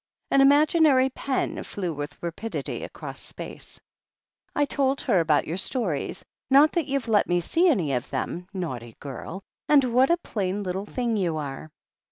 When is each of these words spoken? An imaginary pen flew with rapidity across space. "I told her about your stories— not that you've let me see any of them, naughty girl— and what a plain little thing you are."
An 0.31 0.41
imaginary 0.41 1.11
pen 1.11 1.61
flew 1.61 1.93
with 1.93 2.17
rapidity 2.23 2.83
across 2.83 3.19
space. 3.19 3.79
"I 4.55 4.65
told 4.65 5.01
her 5.01 5.19
about 5.19 5.45
your 5.45 5.57
stories— 5.57 6.25
not 6.49 6.71
that 6.71 6.87
you've 6.87 7.07
let 7.07 7.27
me 7.27 7.39
see 7.39 7.67
any 7.69 7.93
of 7.93 8.09
them, 8.09 8.47
naughty 8.51 8.95
girl— 8.99 9.43
and 9.69 9.83
what 9.93 10.09
a 10.09 10.17
plain 10.17 10.63
little 10.63 10.87
thing 10.87 11.17
you 11.17 11.37
are." 11.37 11.69